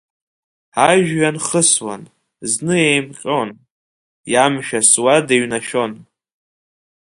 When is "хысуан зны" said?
1.45-2.75